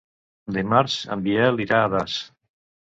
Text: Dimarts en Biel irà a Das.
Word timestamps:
Dimarts 0.55 0.95
en 1.17 1.23
Biel 1.29 1.65
irà 1.67 1.85
a 1.87 1.95
Das. 1.97 2.19